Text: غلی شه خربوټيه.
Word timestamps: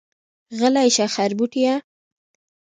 غلی 0.59 0.87
شه 0.95 1.05
خربوټيه. 1.15 1.73